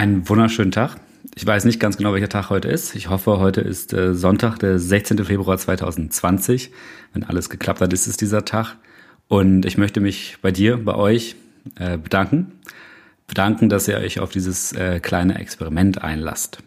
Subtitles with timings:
[0.00, 0.96] Einen wunderschönen Tag.
[1.34, 2.94] Ich weiß nicht ganz genau, welcher Tag heute ist.
[2.94, 5.26] Ich hoffe, heute ist äh, Sonntag, der 16.
[5.26, 6.70] Februar 2020.
[7.12, 8.76] Wenn alles geklappt hat, ist es dieser Tag.
[9.28, 11.36] Und ich möchte mich bei dir, bei euch
[11.78, 12.52] äh, bedanken.
[13.26, 16.62] Bedanken, dass ihr euch auf dieses äh, kleine Experiment einlasst.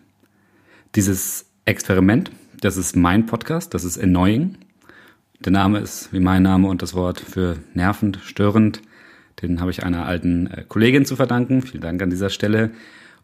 [0.94, 2.30] Dieses Experiment,
[2.62, 4.60] das ist mein Podcast, das ist Annoying.
[5.40, 8.84] Der Name ist wie mein Name und das Wort für nervend, störend.
[9.42, 11.64] Den habe ich einer alten äh, Kollegin zu verdanken.
[11.64, 12.70] Vielen Dank an dieser Stelle.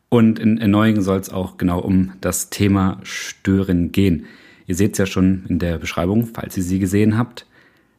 [0.09, 4.25] Und in Erneuing soll es auch genau um das Thema Stören gehen.
[4.65, 7.45] Ihr seht es ja schon in der Beschreibung, falls ihr sie gesehen habt.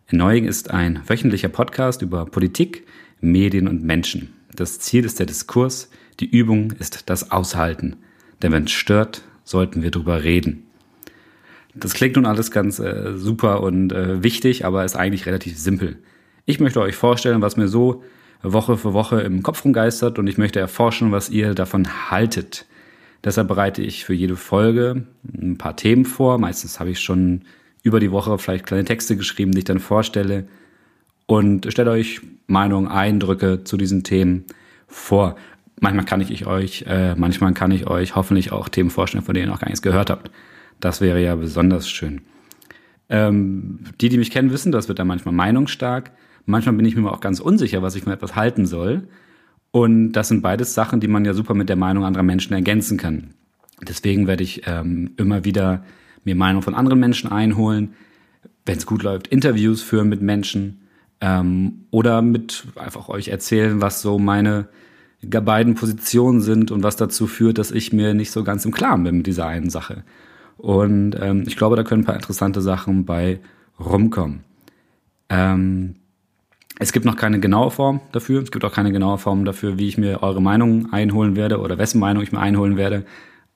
[0.09, 2.85] Erneuing ist ein wöchentlicher Podcast über Politik,
[3.21, 4.35] Medien und Menschen.
[4.55, 7.97] Das Ziel ist der Diskurs, die Übung ist das Aushalten.
[8.43, 10.65] Denn wenn es stört, sollten wir drüber reden.
[11.75, 15.99] Das klingt nun alles ganz äh, super und äh, wichtig, aber ist eigentlich relativ simpel.
[16.45, 18.03] Ich möchte euch vorstellen, was mir so
[18.43, 22.67] Woche für Woche im Kopf rumgeistert und ich möchte erforschen, was ihr davon haltet.
[23.23, 25.05] Deshalb bereite ich für jede Folge
[25.35, 26.39] ein paar Themen vor.
[26.39, 27.43] Meistens habe ich schon
[27.83, 30.47] über die Woche vielleicht kleine Texte geschrieben, die ich dann vorstelle
[31.27, 34.45] und stelle euch Meinungen, Eindrücke zu diesen Themen
[34.87, 35.37] vor.
[35.79, 39.47] Manchmal kann ich euch, äh, manchmal kann ich euch hoffentlich auch Themen vorstellen, von denen
[39.47, 40.31] ihr noch gar nichts gehört habt.
[40.81, 42.23] Das wäre ja besonders schön.
[43.09, 46.11] Ähm, die, die mich kennen, wissen, das wird dann manchmal meinungsstark.
[46.47, 49.09] Manchmal bin ich mir auch ganz unsicher, was ich von etwas halten soll.
[49.71, 52.99] Und das sind beides Sachen, die man ja super mit der Meinung anderer Menschen ergänzen
[52.99, 53.35] kann.
[53.87, 55.85] Deswegen werde ich ähm, immer wieder
[56.25, 57.95] mir Meinung von anderen Menschen einholen,
[58.67, 60.81] wenn es gut läuft, Interviews führen mit Menschen
[61.21, 64.69] ähm, oder mit einfach euch erzählen, was so meine
[65.23, 69.05] beiden Positionen sind und was dazu führt, dass ich mir nicht so ganz im Klaren
[69.05, 70.05] bin mit dieser einen Sache.
[70.57, 73.41] Und ähm, ich glaube, da können ein paar interessante Sachen bei
[73.79, 74.41] rumkommen.
[75.29, 75.97] Ähm,
[76.81, 78.43] es gibt noch keine genaue Form dafür.
[78.43, 81.77] Es gibt auch keine genaue Form dafür, wie ich mir eure Meinung einholen werde oder
[81.77, 83.05] wessen Meinung ich mir einholen werde.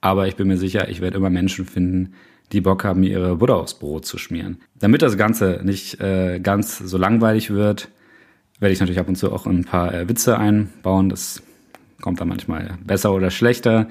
[0.03, 2.12] Aber ich bin mir sicher, ich werde immer Menschen finden,
[2.52, 4.58] die Bock haben, mir ihre Butter aufs Brot zu schmieren.
[4.78, 7.89] Damit das Ganze nicht äh, ganz so langweilig wird,
[8.61, 11.08] werde ich natürlich ab und zu auch ein paar äh, Witze einbauen.
[11.08, 11.42] Das
[12.02, 13.89] kommt dann manchmal besser oder schlechter.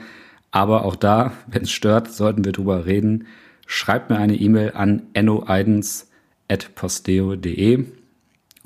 [0.51, 3.25] Aber auch da, wenn es stört, sollten wir drüber reden.
[3.65, 7.85] Schreibt mir eine E-Mail an ennoeidens.posteo.de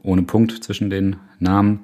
[0.03, 1.81] ohne Punkt zwischen den Namen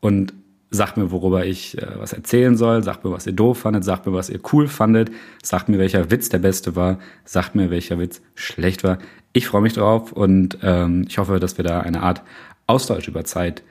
[0.00, 0.32] und
[0.70, 4.06] sagt mir, worüber ich äh, was erzählen soll, sagt mir, was ihr doof fandet, sagt
[4.06, 5.10] mir, was ihr cool fandet,
[5.42, 8.98] sagt mir, welcher Witz der beste war, sagt mir, welcher Witz schlecht war.
[9.32, 12.22] Ich freue mich drauf und ähm, ich hoffe, dass wir da eine Art
[12.66, 13.62] Austausch über Zeit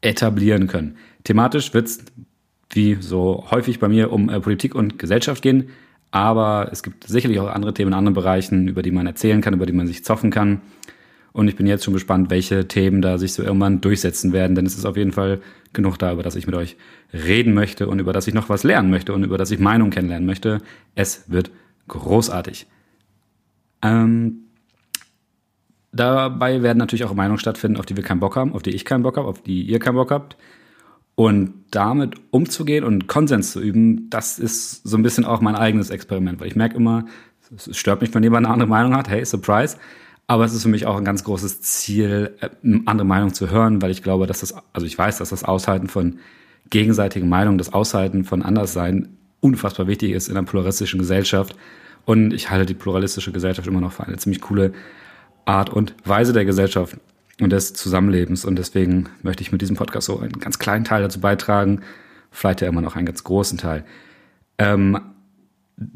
[0.00, 0.96] etablieren können.
[1.24, 2.04] Thematisch wird es,
[2.70, 5.70] wie so häufig bei mir, um äh, Politik und Gesellschaft gehen,
[6.10, 9.54] aber es gibt sicherlich auch andere Themen in anderen Bereichen, über die man erzählen kann,
[9.54, 10.60] über die man sich zoffen kann.
[11.36, 14.64] Und ich bin jetzt schon gespannt, welche Themen da sich so irgendwann durchsetzen werden, denn
[14.64, 15.42] es ist auf jeden Fall
[15.74, 16.78] genug da, über das ich mit euch
[17.12, 19.90] reden möchte und über das ich noch was lernen möchte und über das ich Meinung
[19.90, 20.62] kennenlernen möchte.
[20.94, 21.50] Es wird
[21.88, 22.66] großartig.
[23.82, 24.46] Ähm,
[25.92, 28.86] dabei werden natürlich auch Meinungen stattfinden, auf die wir keinen Bock haben, auf die ich
[28.86, 30.38] keinen Bock habe, auf die ihr keinen Bock habt.
[31.16, 35.90] Und damit umzugehen und Konsens zu üben, das ist so ein bisschen auch mein eigenes
[35.90, 37.04] Experiment, weil ich merke immer,
[37.54, 39.10] es stört mich, wenn jemand eine andere Meinung hat.
[39.10, 39.76] Hey, Surprise.
[40.28, 42.48] Aber es ist für mich auch ein ganz großes Ziel, äh,
[42.86, 45.88] andere Meinung zu hören, weil ich glaube, dass das, also ich weiß, dass das Aushalten
[45.88, 46.18] von
[46.70, 51.56] gegenseitigen Meinungen, das Aushalten von Anderssein unfassbar wichtig ist in einer pluralistischen Gesellschaft.
[52.04, 54.72] Und ich halte die pluralistische Gesellschaft immer noch für eine ziemlich coole
[55.44, 56.96] Art und Weise der Gesellschaft
[57.40, 58.44] und des Zusammenlebens.
[58.44, 61.82] Und deswegen möchte ich mit diesem Podcast so einen ganz kleinen Teil dazu beitragen,
[62.30, 63.84] vielleicht ja immer noch einen ganz großen Teil.
[64.58, 64.98] Ähm,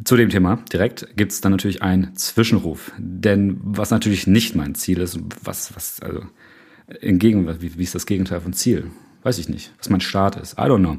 [0.05, 2.93] zu dem Thema direkt gibt es dann natürlich einen Zwischenruf.
[2.99, 6.23] Denn was natürlich nicht mein Ziel ist, was, was, also,
[7.01, 8.91] entgegen, wie, wie ist das Gegenteil von Ziel?
[9.23, 9.73] Weiß ich nicht.
[9.79, 10.55] Was mein Start ist.
[10.55, 10.99] I don't know.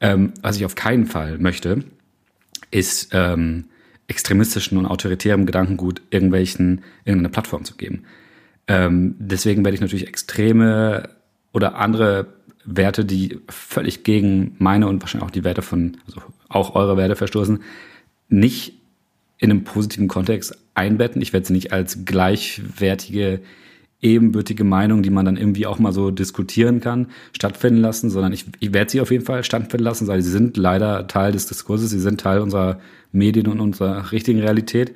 [0.00, 1.84] Ähm, was ich auf keinen Fall möchte,
[2.70, 3.66] ist ähm,
[4.06, 8.04] extremistischen und autoritären Gedankengut irgendwelchen, irgendeine Plattform zu geben.
[8.66, 11.10] Ähm, deswegen werde ich natürlich extreme
[11.52, 16.74] oder andere Werte, die völlig gegen meine und wahrscheinlich auch die Werte von, also auch
[16.74, 17.60] eure Werte verstoßen,
[18.30, 18.74] nicht
[19.38, 21.22] in einem positiven Kontext einbetten.
[21.22, 23.40] Ich werde sie nicht als gleichwertige,
[24.00, 28.46] ebenbürtige Meinung, die man dann irgendwie auch mal so diskutieren kann, stattfinden lassen, sondern ich,
[28.60, 31.90] ich werde sie auf jeden Fall stattfinden lassen, weil sie sind leider Teil des Diskurses,
[31.90, 32.80] sie sind Teil unserer
[33.12, 34.94] Medien und unserer richtigen Realität.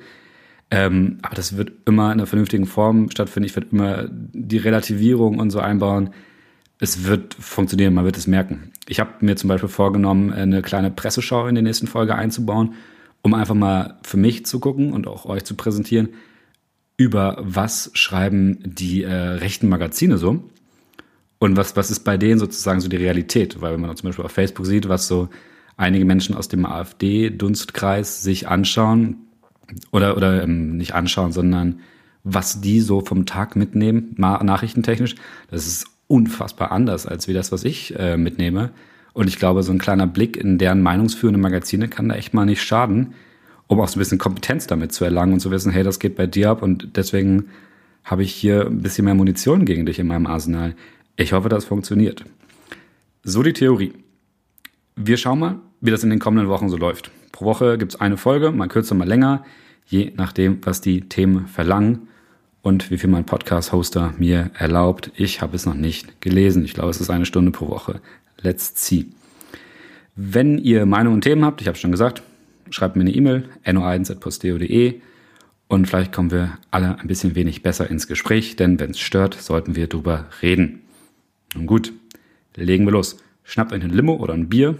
[0.71, 3.45] Ähm, aber das wird immer in einer vernünftigen Form stattfinden.
[3.45, 6.09] Ich werde immer die Relativierung und so einbauen.
[6.79, 8.71] Es wird funktionieren, man wird es merken.
[8.87, 12.73] Ich habe mir zum Beispiel vorgenommen, eine kleine Presseschau in der nächsten Folge einzubauen,
[13.25, 16.09] um einfach mal für mich zu gucken und auch euch zu präsentieren,
[16.95, 20.43] über was schreiben die äh, rechten Magazine so
[21.39, 23.59] und was, was ist bei denen sozusagen so die Realität.
[23.61, 25.29] Weil wenn man zum Beispiel auf Facebook sieht, was so
[25.75, 29.17] einige Menschen aus dem AfD-Dunstkreis sich anschauen
[29.91, 31.79] oder, oder ähm, nicht anschauen, sondern
[32.23, 35.15] was die so vom Tag mitnehmen, nachrichtentechnisch,
[35.49, 38.69] das ist unfassbar anders als wie das, was ich äh, mitnehme.
[39.15, 42.45] Und ich glaube, so ein kleiner Blick in deren meinungsführende Magazine kann da echt mal
[42.45, 43.13] nicht schaden,
[43.67, 46.17] um auch so ein bisschen Kompetenz damit zu erlangen und zu wissen, hey, das geht
[46.17, 47.45] bei dir ab und deswegen
[48.03, 50.75] habe ich hier ein bisschen mehr Munition gegen dich in meinem Arsenal.
[51.15, 52.25] Ich hoffe, das funktioniert.
[53.23, 53.93] So die Theorie.
[54.97, 57.09] Wir schauen mal, wie das in den kommenden Wochen so läuft.
[57.31, 59.45] Pro Woche gibt es eine Folge, mal kürzer, mal länger,
[59.85, 62.09] je nachdem, was die Themen verlangen
[62.65, 65.11] und wie viel mein Podcast-Hoster mir erlaubt.
[65.15, 66.65] Ich habe es noch nicht gelesen.
[66.65, 68.01] Ich glaube, es ist eine Stunde pro Woche.
[68.41, 69.05] Let's see.
[70.15, 72.23] Wenn ihr Meinungen und Themen habt, ich habe schon gesagt,
[72.71, 74.95] schreibt mir eine E-Mail, no1.posteo.de
[75.67, 79.35] und vielleicht kommen wir alle ein bisschen wenig besser ins Gespräch, denn wenn es stört,
[79.35, 80.81] sollten wir drüber reden.
[81.53, 81.93] Nun gut,
[82.55, 83.17] legen wir los.
[83.43, 84.73] Schnappt euch ein Limo oder ein Bier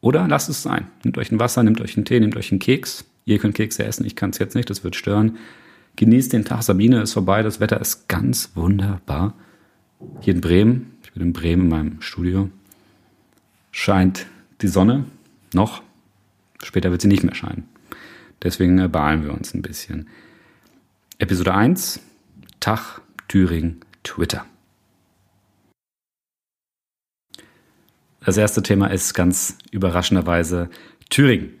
[0.00, 0.86] oder lasst es sein.
[1.02, 3.04] Nehmt euch ein Wasser, nehmt euch einen Tee, nehmt euch einen Keks.
[3.24, 5.38] Ihr könnt Kekse essen, ich kann es jetzt nicht, das wird stören.
[5.96, 9.34] Genießt den Tag, Sabine ist vorbei, das Wetter ist ganz wunderbar.
[10.20, 12.50] Hier in Bremen, ich bin in Bremen in meinem Studio,
[13.70, 14.26] scheint
[14.60, 15.06] die Sonne
[15.54, 15.82] noch.
[16.62, 17.66] Später wird sie nicht mehr scheinen.
[18.42, 20.08] Deswegen äh, beeilen wir uns ein bisschen.
[21.18, 22.00] Episode 1,
[22.60, 24.44] Tag, Thüringen, Twitter.
[28.20, 30.68] Das erste Thema ist ganz überraschenderweise
[31.08, 31.54] Thüringen.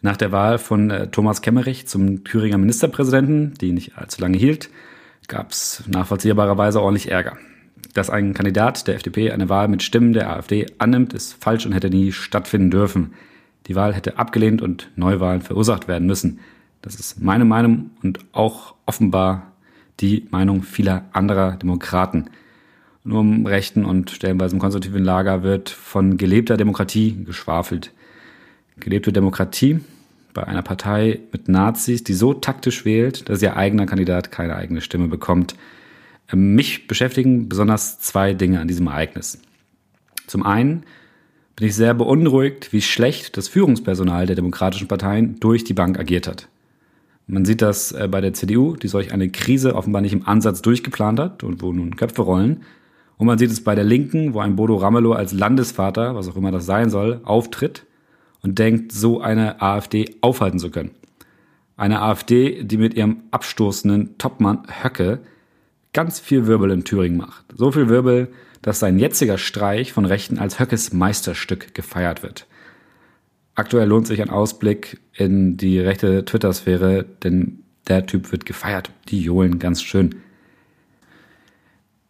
[0.00, 4.70] Nach der Wahl von äh, Thomas Kemmerich zum Thüringer Ministerpräsidenten, die nicht allzu lange hielt,
[5.26, 7.36] gab es nachvollziehbarerweise ordentlich Ärger.
[7.94, 11.72] Dass ein Kandidat der FDP eine Wahl mit Stimmen der AfD annimmt, ist falsch und
[11.72, 13.12] hätte nie stattfinden dürfen.
[13.66, 16.40] Die Wahl hätte abgelehnt und Neuwahlen verursacht werden müssen.
[16.80, 19.52] Das ist meine Meinung und auch offenbar
[20.00, 22.30] die Meinung vieler anderer Demokraten.
[23.04, 27.92] Nur im rechten und stellenweise im konservativen Lager wird von gelebter Demokratie geschwafelt.
[28.80, 29.80] Gelebte Demokratie
[30.34, 34.80] bei einer Partei mit Nazis, die so taktisch wählt, dass ihr eigener Kandidat keine eigene
[34.80, 35.56] Stimme bekommt.
[36.32, 39.40] Ähm, mich beschäftigen besonders zwei Dinge an diesem Ereignis.
[40.26, 40.84] Zum einen
[41.56, 46.28] bin ich sehr beunruhigt, wie schlecht das Führungspersonal der demokratischen Parteien durch die Bank agiert
[46.28, 46.48] hat.
[47.26, 50.62] Man sieht das äh, bei der CDU, die solch eine Krise offenbar nicht im Ansatz
[50.62, 52.62] durchgeplant hat und wo nun Köpfe rollen.
[53.16, 56.36] Und man sieht es bei der Linken, wo ein Bodo Ramelow als Landesvater, was auch
[56.36, 57.84] immer das sein soll, auftritt
[58.42, 60.90] und denkt, so eine AfD aufhalten zu können.
[61.76, 65.20] Eine AfD, die mit ihrem abstoßenden Topmann Höcke
[65.92, 67.44] ganz viel Wirbel in Thüringen macht.
[67.56, 68.28] So viel Wirbel,
[68.62, 72.46] dass sein jetziger Streich von Rechten als Höckes Meisterstück gefeiert wird.
[73.54, 78.90] Aktuell lohnt sich ein Ausblick in die rechte Twitter-Sphäre, denn der Typ wird gefeiert.
[79.08, 80.16] Die johlen ganz schön.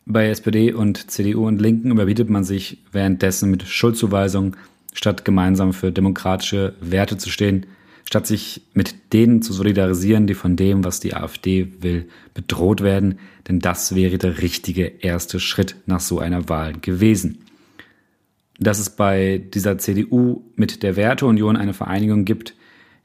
[0.04, 4.56] Bei SPD und CDU und Linken überbietet man sich währenddessen mit Schuldzuweisungen,
[4.92, 7.66] statt gemeinsam für demokratische Werte zu stehen,
[8.04, 13.18] statt sich mit denen zu solidarisieren, die von dem, was die AfD will, bedroht werden.
[13.46, 17.44] Denn das wäre der richtige erste Schritt nach so einer Wahl gewesen.
[18.58, 22.54] Dass es bei dieser CDU mit der Werteunion eine Vereinigung gibt,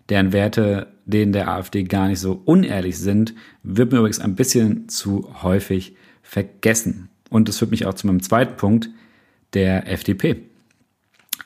[0.09, 4.87] deren Werte denen der AfD gar nicht so unehrlich sind, wird mir übrigens ein bisschen
[4.87, 7.09] zu häufig vergessen.
[7.29, 8.89] Und das führt mich auch zu meinem zweiten Punkt,
[9.53, 10.37] der FDP.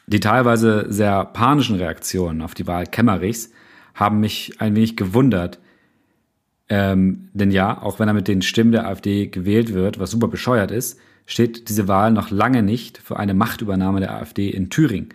[0.07, 3.51] Die teilweise sehr panischen Reaktionen auf die Wahl Kemmerichs
[3.93, 5.59] haben mich ein wenig gewundert.
[6.69, 10.27] Ähm, denn ja, auch wenn er mit den Stimmen der AfD gewählt wird, was super
[10.27, 15.09] bescheuert ist, steht diese Wahl noch lange nicht für eine Machtübernahme der AfD in Thüringen.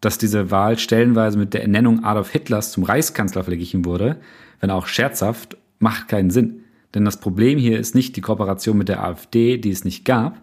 [0.00, 4.16] Dass diese Wahl stellenweise mit der Ernennung Adolf Hitlers zum Reichskanzler verglichen wurde,
[4.60, 6.64] wenn auch scherzhaft, macht keinen Sinn.
[6.94, 10.40] Denn das Problem hier ist nicht die Kooperation mit der AfD, die es nicht gab,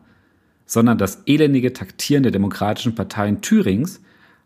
[0.68, 4.02] sondern das elendige Taktieren der demokratischen Parteien Thürings,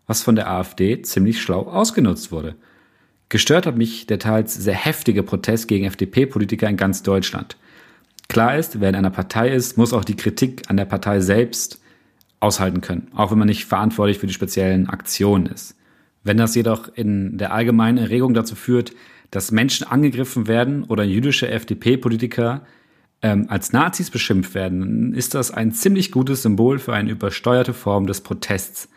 [0.07, 2.55] was von der AfD ziemlich schlau ausgenutzt wurde.
[3.27, 7.57] Gestört hat mich der teils sehr heftige Protest gegen FDP-Politiker in ganz Deutschland.
[8.29, 11.81] Klar ist, wer in einer Partei ist, muss auch die Kritik an der Partei selbst
[12.39, 15.75] aushalten können, auch wenn man nicht verantwortlich für die speziellen Aktionen ist.
[16.23, 18.93] Wenn das jedoch in der allgemeinen Erregung dazu führt,
[19.31, 22.65] dass Menschen angegriffen werden oder jüdische FDP-Politiker
[23.21, 28.07] ähm, als Nazis beschimpft werden, ist das ein ziemlich gutes Symbol für eine übersteuerte Form
[28.07, 28.89] des Protests.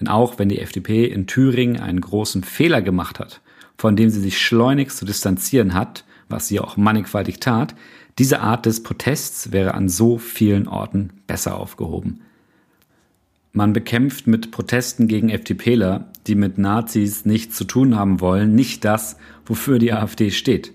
[0.00, 3.40] Denn auch wenn die FDP in Thüringen einen großen Fehler gemacht hat,
[3.78, 7.74] von dem sie sich schleunigst zu distanzieren hat, was sie auch mannigfaltig tat,
[8.18, 12.20] diese Art des Protests wäre an so vielen Orten besser aufgehoben.
[13.52, 18.84] Man bekämpft mit Protesten gegen FDPler, die mit Nazis nichts zu tun haben wollen, nicht
[18.84, 19.16] das,
[19.46, 20.72] wofür die AfD steht.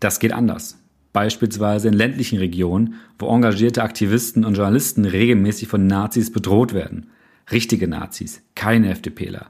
[0.00, 0.78] Das geht anders.
[1.14, 7.06] Beispielsweise in ländlichen Regionen, wo engagierte Aktivisten und Journalisten regelmäßig von Nazis bedroht werden.
[7.52, 9.46] Richtige Nazis, keine FDPler.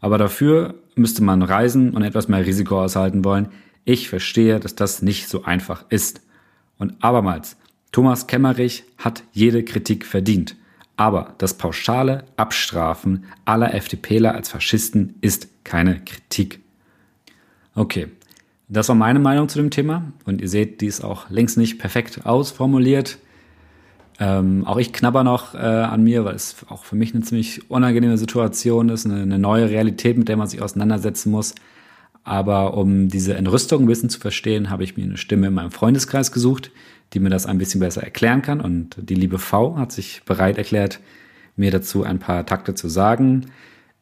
[0.00, 3.48] Aber dafür müsste man reisen und etwas mehr Risiko aushalten wollen.
[3.84, 6.22] Ich verstehe, dass das nicht so einfach ist.
[6.78, 7.58] Und abermals,
[7.92, 10.56] Thomas Kemmerich hat jede Kritik verdient.
[10.96, 16.60] Aber das pauschale Abstrafen aller FDPler als Faschisten ist keine Kritik.
[17.74, 18.08] Okay,
[18.68, 20.12] das war meine Meinung zu dem Thema.
[20.24, 23.18] Und ihr seht, die ist auch längst nicht perfekt ausformuliert.
[24.20, 27.68] Ähm, auch ich knabber noch äh, an mir, weil es auch für mich eine ziemlich
[27.70, 31.54] unangenehme Situation ist, eine, eine, neue Realität, mit der man sich auseinandersetzen muss.
[32.22, 35.72] Aber um diese Entrüstung ein bisschen zu verstehen, habe ich mir eine Stimme in meinem
[35.72, 36.70] Freundeskreis gesucht,
[37.12, 38.60] die mir das ein bisschen besser erklären kann.
[38.60, 41.00] Und die liebe V hat sich bereit erklärt,
[41.56, 43.46] mir dazu ein paar Takte zu sagen.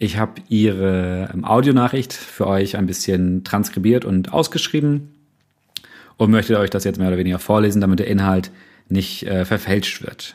[0.03, 5.15] Ich habe ihre ähm, Audionachricht für euch ein bisschen transkribiert und ausgeschrieben
[6.17, 8.51] und möchte euch das jetzt mehr oder weniger vorlesen, damit der Inhalt
[8.89, 10.35] nicht äh, verfälscht wird.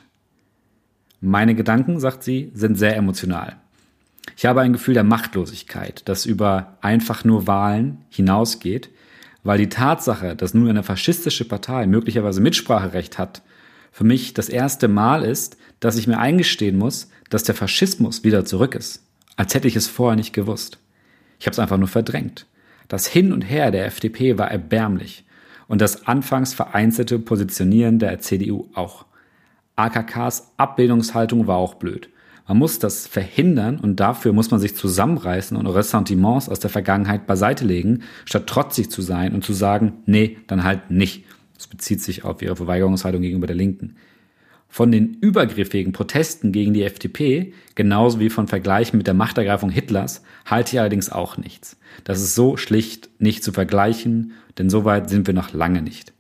[1.20, 3.58] Meine Gedanken, sagt sie, sind sehr emotional.
[4.38, 8.90] Ich habe ein Gefühl der Machtlosigkeit, das über einfach nur Wahlen hinausgeht,
[9.44, 13.42] weil die Tatsache, dass nun eine faschistische Partei möglicherweise Mitspracherecht hat,
[13.92, 18.46] für mich das erste Mal ist, dass ich mir eingestehen muss, dass der Faschismus wieder
[18.46, 19.04] zurück ist,
[19.38, 20.80] als hätte ich es vorher nicht gewusst.
[21.40, 22.48] Ich habe es einfach nur verdrängt.
[22.90, 25.24] Das Hin und Her der FDP war erbärmlich
[25.68, 29.06] und das anfangs vereinzelte Positionieren der CDU auch.
[29.76, 32.10] AKKs Abbildungshaltung war auch blöd.
[32.48, 37.28] Man muss das verhindern und dafür muss man sich zusammenreißen und Ressentiments aus der Vergangenheit
[37.28, 41.26] beiseite legen, statt trotzig zu sein und zu sagen, nee, dann halt nicht.
[41.56, 43.98] Das bezieht sich auf ihre Verweigerungshaltung gegenüber der Linken.
[44.70, 50.24] Von den übergriffigen Protesten gegen die FDP, genauso wie von Vergleichen mit der Machtergreifung Hitlers,
[50.46, 51.78] halte ich allerdings auch nichts.
[52.04, 56.14] Das ist so schlicht nicht zu vergleichen, denn so weit sind wir noch lange nicht.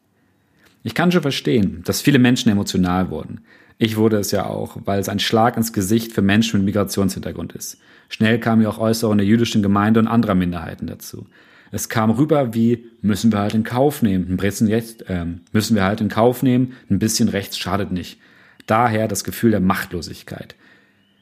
[0.84, 3.42] Ich kann schon verstehen, dass viele Menschen emotional wurden.
[3.78, 7.54] Ich wurde es ja auch, weil es ein Schlag ins Gesicht für Menschen mit Migrationshintergrund
[7.54, 7.78] ist.
[8.10, 11.28] Schnell kamen ja auch Äußerungen der jüdischen Gemeinde und anderer Minderheiten dazu.
[11.72, 15.76] Es kam rüber wie, müssen wir halt in Kauf nehmen, ein bisschen rechts, äh, müssen
[15.76, 18.18] wir halt in Kauf nehmen, ein bisschen rechts schadet nicht.
[18.68, 20.56] Daher das Gefühl der Machtlosigkeit.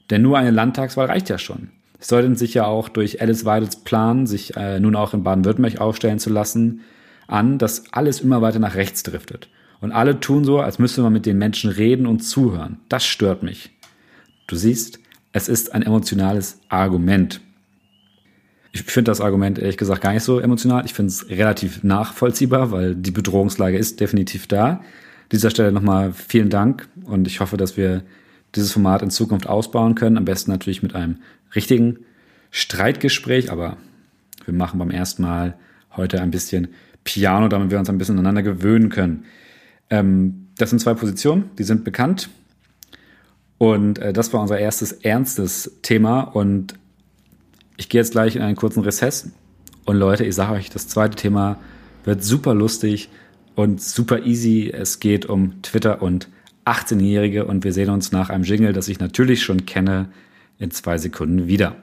[0.09, 1.69] Denn nur eine Landtagswahl reicht ja schon.
[1.99, 5.79] Es sollten sich ja auch durch Alice Weidels Plan, sich äh, nun auch in Baden-Württemberg
[5.79, 6.81] aufstellen zu lassen,
[7.27, 9.49] an, dass alles immer weiter nach rechts driftet.
[9.81, 12.77] Und alle tun so, als müsste man mit den Menschen reden und zuhören.
[12.89, 13.71] Das stört mich.
[14.47, 14.99] Du siehst,
[15.31, 17.41] es ist ein emotionales Argument.
[18.71, 20.85] Ich finde das Argument ehrlich gesagt gar nicht so emotional.
[20.85, 24.81] Ich finde es relativ nachvollziehbar, weil die Bedrohungslage ist definitiv da.
[25.25, 28.03] An dieser Stelle nochmal vielen Dank und ich hoffe, dass wir
[28.53, 30.17] dieses Format in Zukunft ausbauen können.
[30.17, 31.17] Am besten natürlich mit einem
[31.55, 31.97] richtigen
[32.51, 33.77] Streitgespräch, aber
[34.45, 35.55] wir machen beim ersten Mal
[35.97, 36.67] heute ein bisschen
[37.03, 39.25] Piano, damit wir uns ein bisschen aneinander gewöhnen können.
[39.89, 42.29] Ähm, das sind zwei Positionen, die sind bekannt.
[43.57, 46.21] Und äh, das war unser erstes ernstes Thema.
[46.21, 46.75] Und
[47.77, 49.31] ich gehe jetzt gleich in einen kurzen Rezess.
[49.85, 51.57] Und Leute, ich sage euch, das zweite Thema
[52.03, 53.09] wird super lustig
[53.55, 54.71] und super easy.
[54.71, 56.29] Es geht um Twitter und
[56.65, 60.09] 18-Jährige und wir sehen uns nach einem Jingle, das ich natürlich schon kenne,
[60.57, 61.75] in zwei Sekunden wieder.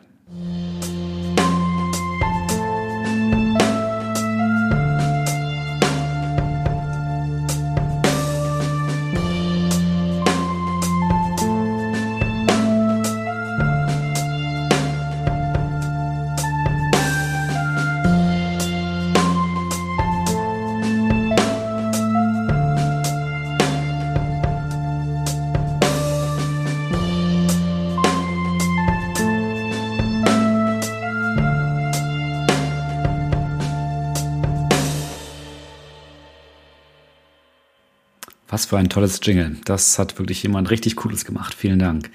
[38.73, 39.57] Für ein tolles Jingle.
[39.67, 41.53] Das hat wirklich jemand richtig Cooles gemacht.
[41.53, 42.09] Vielen Dank.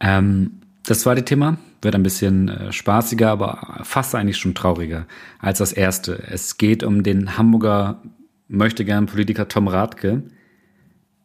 [0.00, 5.06] Ähm, das zweite Thema wird ein bisschen äh, spaßiger, aber fast eigentlich schon trauriger
[5.40, 6.22] als das erste.
[6.26, 8.00] Es geht um den Hamburger
[8.48, 10.22] möchtegern Politiker Tom Rathke,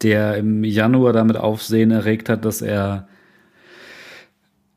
[0.02, 3.08] der im Januar damit Aufsehen erregt hat, dass er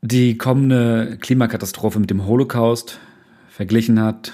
[0.01, 2.99] die kommende Klimakatastrophe mit dem Holocaust
[3.49, 4.31] verglichen hat,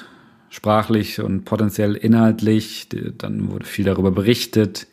[0.50, 2.88] sprachlich und potenziell inhaltlich.
[3.18, 4.86] Dann wurde viel darüber berichtet.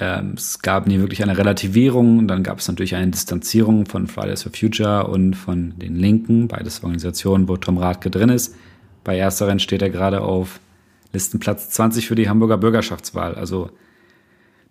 [0.00, 4.06] Ähm, es gab nie wirklich eine Relativierung und dann gab es natürlich eine Distanzierung von
[4.06, 8.54] Fridays for Future und von den Linken, beides Organisationen, wo Tom Rathke drin ist.
[9.02, 10.60] Bei ersteren steht er gerade auf
[11.12, 13.34] Listenplatz 20 für die Hamburger Bürgerschaftswahl.
[13.34, 13.70] Also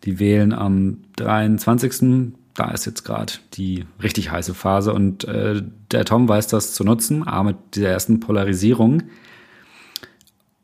[0.04, 2.34] die wählen am 23.
[2.54, 6.84] Da ist jetzt gerade die richtig heiße Phase und äh, der Tom weiß das zu
[6.84, 9.04] nutzen, aber mit dieser ersten Polarisierung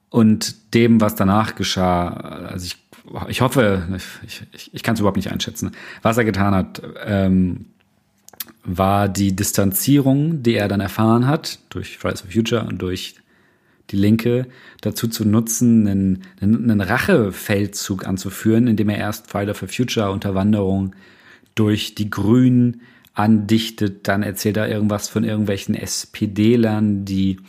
[0.10, 2.08] und dem, was danach geschah.
[2.08, 2.82] Also ich
[3.27, 3.88] ich hoffe,
[4.25, 6.81] ich, ich, ich kann es überhaupt nicht einschätzen, was er getan hat.
[7.05, 7.65] Ähm,
[8.65, 13.15] war die Distanzierung, die er dann erfahren hat, durch Fridays for Future und durch
[13.89, 14.48] die Linke,
[14.81, 20.95] dazu zu nutzen, einen, einen Rachefeldzug anzuführen, indem er erst Fridays for Future Unterwanderung
[21.55, 22.81] durch die Grünen
[23.13, 27.39] andichtet, dann erzählt er irgendwas von irgendwelchen SPD-Lern, die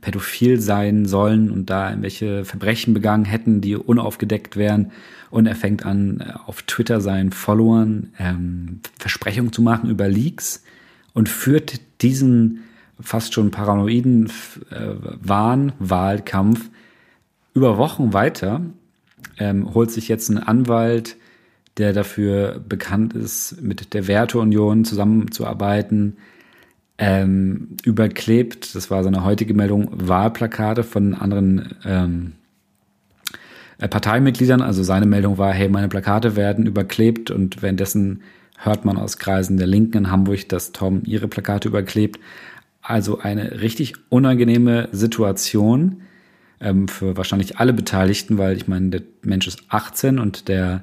[0.00, 4.92] pädophil sein sollen und da irgendwelche Verbrechen begangen hätten, die unaufgedeckt wären.
[5.30, 10.62] Und er fängt an, auf Twitter seinen Followern ähm, Versprechungen zu machen über Leaks
[11.14, 12.64] und führt diesen
[13.00, 14.30] fast schon paranoiden
[14.70, 16.68] äh, Wahn, Wahlkampf
[17.54, 18.60] über Wochen weiter,
[19.38, 21.16] ähm, holt sich jetzt einen Anwalt,
[21.76, 26.16] der dafür bekannt ist, mit der Werteunion zusammenzuarbeiten,
[26.98, 32.32] ähm, überklebt, das war seine heutige Meldung, Wahlplakate von anderen ähm,
[33.78, 34.60] äh, Parteimitgliedern.
[34.60, 38.22] Also seine Meldung war, hey, meine Plakate werden überklebt und währenddessen
[38.58, 42.18] hört man aus Kreisen der Linken in Hamburg, dass Tom ihre Plakate überklebt.
[42.82, 46.02] Also eine richtig unangenehme Situation
[46.60, 50.82] ähm, für wahrscheinlich alle Beteiligten, weil ich meine, der Mensch ist 18 und der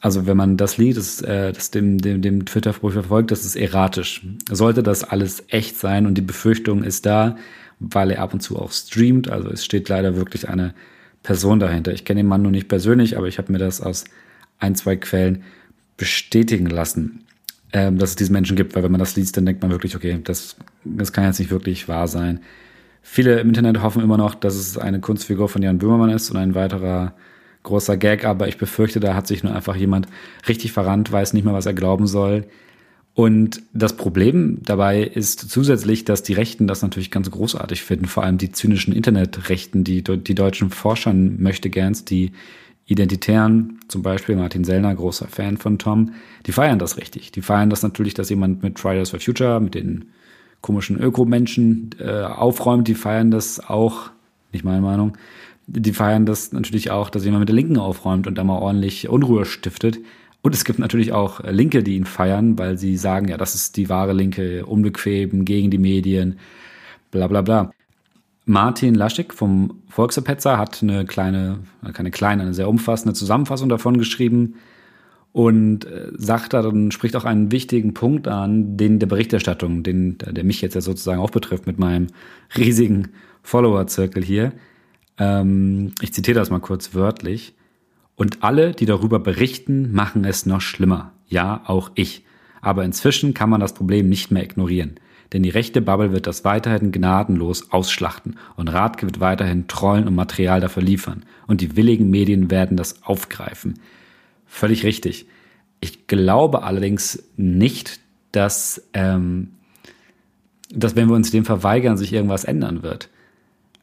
[0.00, 3.56] also wenn man das Lied, das, äh, das dem, dem, dem Twitter-Spruch verfolgt, das ist
[3.56, 4.26] erratisch.
[4.50, 7.36] Sollte das alles echt sein und die Befürchtung ist da,
[7.78, 10.74] weil er ab und zu auch streamt, also es steht leider wirklich eine
[11.22, 11.92] Person dahinter.
[11.92, 14.06] Ich kenne den Mann nur nicht persönlich, aber ich habe mir das aus
[14.58, 15.42] ein, zwei Quellen
[15.98, 17.24] bestätigen lassen,
[17.72, 19.96] ähm, dass es diesen Menschen gibt, weil wenn man das liest, dann denkt man wirklich,
[19.96, 22.40] okay, das, das kann jetzt nicht wirklich wahr sein.
[23.02, 26.38] Viele im Internet hoffen immer noch, dass es eine Kunstfigur von Jan Böhmermann ist und
[26.38, 27.14] ein weiterer
[27.62, 30.06] großer Gag, aber ich befürchte, da hat sich nur einfach jemand
[30.48, 32.46] richtig verrannt, weiß nicht mehr, was er glauben soll.
[33.14, 38.22] Und das Problem dabei ist zusätzlich, dass die Rechten das natürlich ganz großartig finden, vor
[38.22, 42.32] allem die zynischen Internetrechten, die, die deutschen Forschern möchte gern, die
[42.86, 46.12] Identitären, zum Beispiel Martin Sellner, großer Fan von Tom,
[46.46, 47.30] die feiern das richtig.
[47.30, 50.06] Die feiern das natürlich, dass jemand mit Fridays for Future, mit den
[50.60, 52.88] komischen Ökomenschen äh, aufräumt.
[52.88, 54.10] Die feiern das auch,
[54.52, 55.16] nicht meine Meinung,
[55.72, 59.08] die feiern das natürlich auch, dass jemand mit der Linken aufräumt und da mal ordentlich
[59.08, 59.98] Unruhe stiftet.
[60.42, 63.76] Und es gibt natürlich auch Linke, die ihn feiern, weil sie sagen, ja, das ist
[63.76, 66.38] die wahre Linke, unbequem, gegen die Medien,
[67.10, 67.70] bla bla bla.
[68.46, 71.60] Martin Laschik vom Volksverpetzer hat eine kleine,
[71.92, 74.54] keine kleine, eine sehr umfassende Zusammenfassung davon geschrieben
[75.32, 80.18] und äh, sagt da dann, spricht auch einen wichtigen Punkt an, den der Berichterstattung, den,
[80.18, 82.08] der mich jetzt ja sozusagen auch betrifft mit meinem
[82.56, 83.08] riesigen
[83.42, 84.52] Follower-Zirkel hier.
[85.20, 87.54] Ähm, ich zitiere das mal kurz wörtlich.
[88.16, 91.12] Und alle, die darüber berichten, machen es noch schlimmer.
[91.28, 92.24] Ja, auch ich.
[92.60, 94.96] Aber inzwischen kann man das Problem nicht mehr ignorieren.
[95.32, 100.16] Denn die rechte Bubble wird das weiterhin gnadenlos ausschlachten und Radke wird weiterhin Trollen und
[100.16, 101.24] Material dafür liefern.
[101.46, 103.78] Und die willigen Medien werden das aufgreifen.
[104.46, 105.26] Völlig richtig.
[105.80, 108.00] Ich glaube allerdings nicht,
[108.32, 109.52] dass, ähm,
[110.74, 113.08] dass wenn wir uns dem verweigern, sich irgendwas ändern wird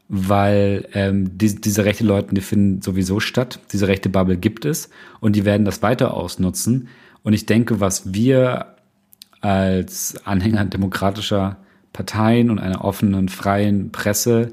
[0.08, 3.60] weil ähm, die, diese rechte Leute, die finden sowieso statt.
[3.72, 4.88] Diese rechte Bubble gibt es
[5.20, 6.88] und die werden das weiter ausnutzen.
[7.22, 8.74] Und ich denke, was wir
[9.40, 11.58] als Anhänger demokratischer
[11.92, 14.52] Parteien und einer offenen, freien Presse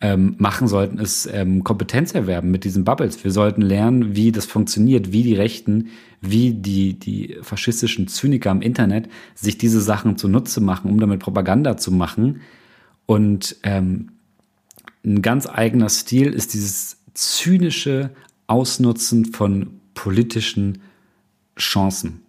[0.00, 3.22] ähm, machen sollten, ist ähm, Kompetenz erwerben mit diesen Bubbles.
[3.22, 5.88] Wir sollten lernen, wie das funktioniert, wie die Rechten,
[6.20, 11.76] wie die, die faschistischen Zyniker im Internet sich diese Sachen zunutze machen, um damit Propaganda
[11.76, 12.40] zu machen.
[13.06, 14.10] Und ähm,
[15.04, 18.10] ein ganz eigener Stil ist dieses zynische
[18.46, 20.78] Ausnutzen von politischen
[21.58, 22.24] Chancen.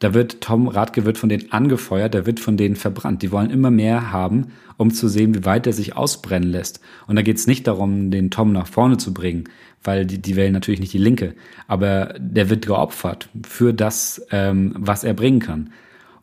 [0.00, 3.22] Da wird Tom Radke wird von denen angefeuert, der wird von denen verbrannt.
[3.22, 6.80] Die wollen immer mehr haben, um zu sehen, wie weit er sich ausbrennen lässt.
[7.08, 9.44] Und da geht es nicht darum, den Tom nach vorne zu bringen,
[9.82, 11.34] weil die, die wählen natürlich nicht die Linke.
[11.66, 15.70] Aber der wird geopfert für das, ähm, was er bringen kann.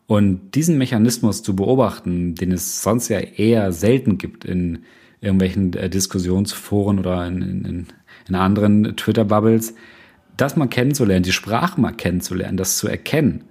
[0.06, 4.84] Und diesen Mechanismus zu beobachten, den es sonst ja eher selten gibt in
[5.20, 7.86] irgendwelchen äh, Diskussionsforen oder in, in,
[8.28, 9.74] in anderen Twitter-Bubbles,
[10.36, 13.44] das mal kennenzulernen, die Sprache mal kennenzulernen, das zu erkennen,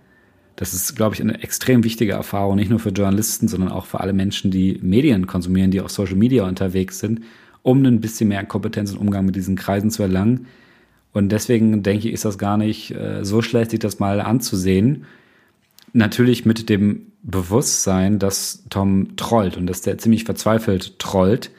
[0.55, 3.99] das ist, glaube ich, eine extrem wichtige Erfahrung, nicht nur für Journalisten, sondern auch für
[3.99, 7.21] alle Menschen, die Medien konsumieren, die auf Social Media unterwegs sind,
[7.61, 10.47] um ein bisschen mehr Kompetenz und Umgang mit diesen Kreisen zu erlangen.
[11.11, 15.05] Und deswegen denke ich, ist das gar nicht äh, so schlecht, sich das mal anzusehen.
[15.91, 21.51] Natürlich mit dem Bewusstsein, dass Tom trollt und dass der ziemlich verzweifelt trollt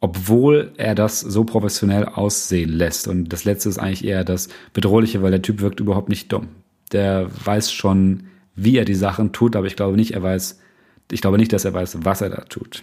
[0.00, 3.08] obwohl er das so professionell aussehen lässt.
[3.08, 6.48] Und das letzte ist eigentlich eher das Bedrohliche, weil der Typ wirkt überhaupt nicht dumm.
[6.92, 8.24] Der weiß schon,
[8.54, 10.60] wie er die Sachen tut, aber ich glaube nicht, er weiß,
[11.10, 12.82] ich glaube nicht, dass er weiß, was er da tut.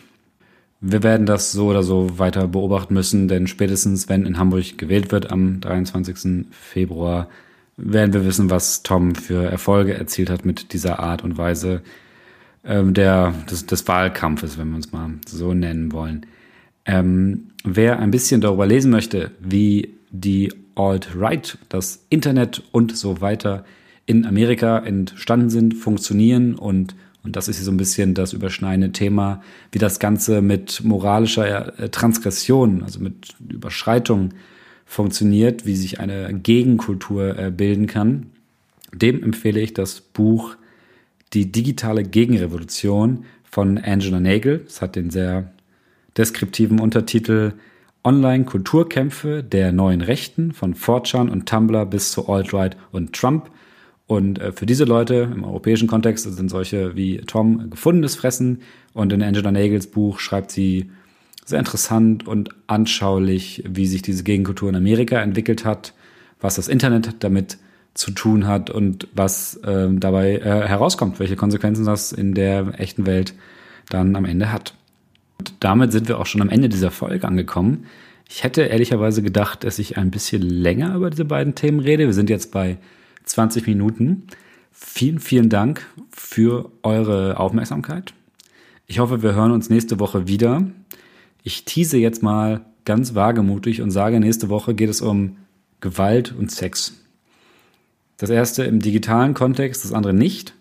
[0.81, 5.11] Wir werden das so oder so weiter beobachten müssen, denn spätestens wenn in Hamburg gewählt
[5.11, 6.45] wird am 23.
[6.51, 7.29] Februar,
[7.77, 11.81] werden wir wissen, was Tom für Erfolge erzielt hat mit dieser Art und Weise
[12.63, 16.25] ähm, der, des, des Wahlkampfes, wenn wir uns mal so nennen wollen.
[16.85, 23.65] Ähm, wer ein bisschen darüber lesen möchte, wie die Alt-Right, das Internet und so weiter
[24.05, 28.91] in Amerika entstanden sind, funktionieren und und das ist hier so ein bisschen das überschneidende
[28.91, 34.29] Thema, wie das Ganze mit moralischer äh, Transgression, also mit Überschreitung
[34.85, 38.27] funktioniert, wie sich eine Gegenkultur äh, bilden kann.
[38.93, 40.55] Dem empfehle ich das Buch
[41.33, 44.63] Die digitale Gegenrevolution von Angela Nagel.
[44.67, 45.51] Es hat den sehr
[46.17, 47.53] deskriptiven Untertitel
[48.03, 53.49] Online-Kulturkämpfe der neuen Rechten von Fortran und Tumblr bis zu Alt-Right und Trump.
[54.07, 58.61] Und äh, für diese Leute im europäischen Kontext sind solche wie Tom gefundenes Fressen.
[58.93, 60.91] Und in Angela Nagels Buch schreibt sie
[61.45, 65.93] sehr interessant und anschaulich, wie sich diese Gegenkultur in Amerika entwickelt hat,
[66.41, 67.57] was das Internet damit
[67.93, 73.05] zu tun hat und was äh, dabei äh, herauskommt, welche Konsequenzen das in der echten
[73.05, 73.33] Welt
[73.89, 74.73] dann am Ende hat.
[75.39, 77.85] Und damit sind wir auch schon am Ende dieser Folge angekommen.
[78.27, 82.05] Ich hätte ehrlicherweise gedacht, dass ich ein bisschen länger über diese beiden Themen rede.
[82.05, 82.77] Wir sind jetzt bei
[83.25, 84.23] 20 Minuten.
[84.71, 88.13] Vielen, vielen Dank für eure Aufmerksamkeit.
[88.87, 90.63] Ich hoffe, wir hören uns nächste Woche wieder.
[91.47, 95.37] Ich tease jetzt mal ganz wagemutig und sage, nächste Woche geht es um
[95.79, 96.99] Gewalt und Sex.
[98.17, 100.55] Das erste im digitalen Kontext, das andere nicht.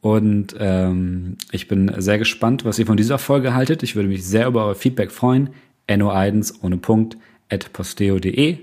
[0.00, 3.84] Und ähm, ich bin sehr gespannt, was ihr von dieser Folge haltet.
[3.84, 5.50] Ich würde mich sehr über euer Feedback freuen.
[5.88, 7.16] no1 ohne Punkt
[7.48, 8.58] at posteo.de.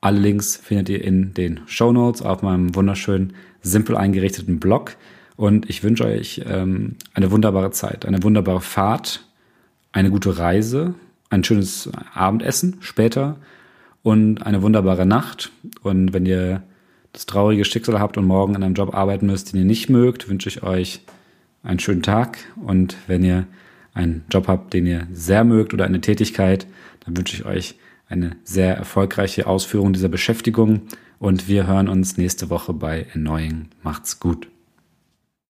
[0.00, 4.96] Alle Links findet ihr in den Show Notes auf meinem wunderschönen, simpel eingerichteten Blog.
[5.34, 9.25] Und ich wünsche euch ähm, eine wunderbare Zeit, eine wunderbare Fahrt,
[9.92, 10.94] eine gute Reise,
[11.30, 13.36] ein schönes Abendessen später
[14.02, 15.50] und eine wunderbare Nacht.
[15.82, 16.62] Und wenn ihr
[17.12, 20.28] das traurige Schicksal habt und morgen in einem Job arbeiten müsst, den ihr nicht mögt,
[20.28, 21.00] wünsche ich euch
[21.62, 22.38] einen schönen Tag.
[22.56, 23.46] Und wenn ihr
[23.94, 26.66] einen Job habt, den ihr sehr mögt oder eine Tätigkeit,
[27.04, 27.76] dann wünsche ich euch
[28.08, 30.82] eine sehr erfolgreiche Ausführung dieser Beschäftigung
[31.18, 33.68] und wir hören uns nächste Woche bei Erneuing.
[33.82, 34.48] Macht's gut.